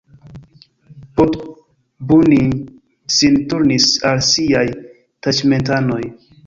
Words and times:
Poddubnij 1.19 2.49
sin 3.19 3.39
turnis 3.53 3.89
al 4.13 4.27
siaj 4.33 4.67
taĉmentanoj. 5.27 6.07